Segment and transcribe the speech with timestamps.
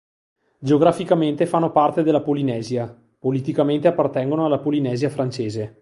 [0.57, 5.75] Geograficamente fanno parte della Polinesia, politicamente appartengono alla Polinesia Francese.